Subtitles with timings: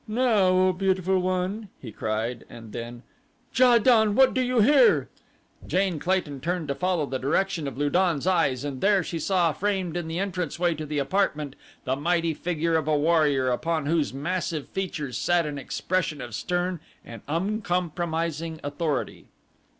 [0.07, 3.03] "Now, Beautiful One!" he cried, and then,
[3.53, 4.15] "Ja don!
[4.15, 5.09] what do you here?"
[5.67, 9.53] Jane Clayton turned to follow the direction of Lu don's eyes and there she saw
[9.53, 13.85] framed in the entrance way to the apartment the mighty figure of a warrior, upon
[13.85, 19.27] whose massive features sat an expression of stern and uncompromising authority.